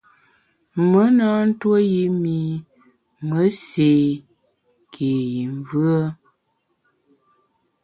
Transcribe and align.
Me 0.89 1.03
na 1.17 1.27
ntuo 1.47 1.77
yi 1.91 2.03
mi 2.21 2.37
me 3.27 3.39
séé 3.69 4.05
ké 4.93 5.09
yi 5.31 5.41
mvùe. 5.57 5.97